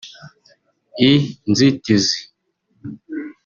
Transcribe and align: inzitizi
inzitizi 1.07 2.19